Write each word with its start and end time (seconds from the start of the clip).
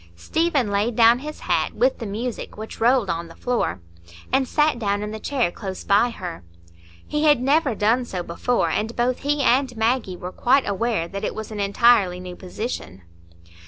Stephen 0.15 0.71
laid 0.71 0.95
down 0.95 1.19
his 1.19 1.41
hat, 1.41 1.75
with 1.75 1.99
the 1.99 2.07
music, 2.07 2.57
which 2.57 2.81
rolled 2.81 3.07
on 3.07 3.27
the 3.27 3.35
floor, 3.35 3.81
and 4.33 4.47
sat 4.47 4.79
down 4.79 5.03
in 5.03 5.11
the 5.11 5.19
chair 5.19 5.51
close 5.51 5.83
by 5.83 6.09
her. 6.09 6.43
He 7.05 7.25
had 7.25 7.39
never 7.39 7.75
done 7.75 8.05
so 8.05 8.23
before, 8.23 8.71
and 8.71 8.95
both 8.95 9.19
he 9.19 9.43
and 9.43 9.77
Maggie 9.77 10.17
were 10.17 10.31
quite 10.31 10.67
aware 10.67 11.07
that 11.07 11.23
it 11.23 11.35
was 11.35 11.51
an 11.51 11.59
entirely 11.59 12.19
new 12.19 12.35
position. 12.35 13.03